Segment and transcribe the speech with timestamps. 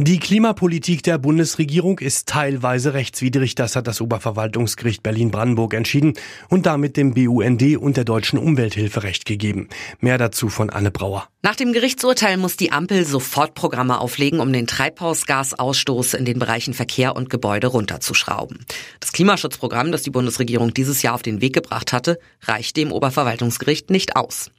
[0.00, 6.12] Die Klimapolitik der Bundesregierung ist teilweise rechtswidrig, das hat das Oberverwaltungsgericht Berlin-Brandenburg entschieden
[6.48, 9.68] und damit dem BUND und der deutschen Umwelthilfe Recht gegeben.
[9.98, 11.26] Mehr dazu von Anne Brauer.
[11.42, 17.16] Nach dem Gerichtsurteil muss die Ampel Sofortprogramme auflegen, um den Treibhausgasausstoß in den Bereichen Verkehr
[17.16, 18.66] und Gebäude runterzuschrauben.
[19.00, 23.90] Das Klimaschutzprogramm, das die Bundesregierung dieses Jahr auf den Weg gebracht hatte, reicht dem Oberverwaltungsgericht
[23.90, 24.50] nicht aus.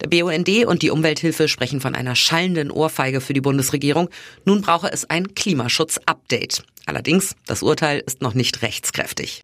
[0.00, 4.08] Der BUND und die Umwelthilfe sprechen von einer schallenden Ohrfeige für die Bundesregierung.
[4.44, 6.62] Nun brauche brauche es ein Klimaschutz-Update.
[6.86, 9.42] Allerdings, das Urteil ist noch nicht rechtskräftig.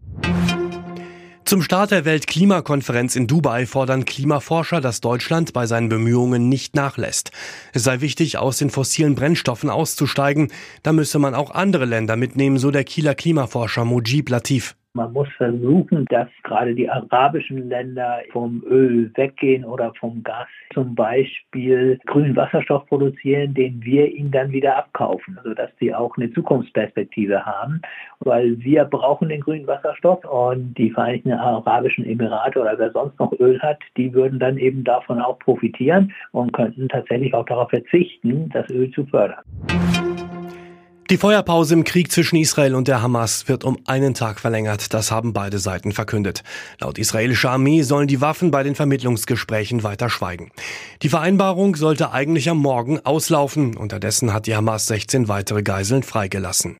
[1.44, 7.32] Zum Start der Weltklimakonferenz in Dubai fordern Klimaforscher, dass Deutschland bei seinen Bemühungen nicht nachlässt.
[7.72, 10.52] Es sei wichtig, aus den fossilen Brennstoffen auszusteigen.
[10.84, 14.76] Da müsse man auch andere Länder mitnehmen, so der Kieler Klimaforscher Mujib Latif.
[14.94, 20.94] Man muss versuchen, dass gerade die arabischen Länder vom Öl weggehen oder vom Gas zum
[20.94, 27.46] Beispiel grünen Wasserstoff produzieren, den wir ihnen dann wieder abkaufen, sodass sie auch eine Zukunftsperspektive
[27.46, 27.80] haben,
[28.20, 33.32] weil wir brauchen den grünen Wasserstoff und die Vereinigten Arabischen Emirate oder wer sonst noch
[33.40, 38.50] Öl hat, die würden dann eben davon auch profitieren und könnten tatsächlich auch darauf verzichten,
[38.52, 39.40] das Öl zu fördern.
[41.10, 44.94] Die Feuerpause im Krieg zwischen Israel und der Hamas wird um einen Tag verlängert.
[44.94, 46.42] Das haben beide Seiten verkündet.
[46.80, 50.52] Laut israelischer Armee sollen die Waffen bei den Vermittlungsgesprächen weiter schweigen.
[51.02, 53.76] Die Vereinbarung sollte eigentlich am Morgen auslaufen.
[53.76, 56.78] Unterdessen hat die Hamas 16 weitere Geiseln freigelassen.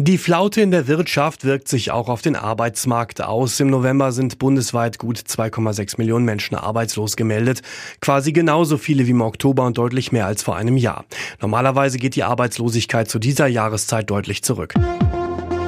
[0.00, 3.58] Die Flaute in der Wirtschaft wirkt sich auch auf den Arbeitsmarkt aus.
[3.58, 7.62] Im November sind bundesweit gut 2,6 Millionen Menschen arbeitslos gemeldet.
[8.00, 11.04] Quasi genauso viele wie im Oktober und deutlich mehr als vor einem Jahr.
[11.40, 14.74] Normalerweise geht die Arbeitslosigkeit zu dieser Jahreszeit deutlich zurück.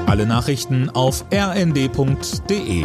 [0.06, 2.84] Alle Nachrichten auf rnd.de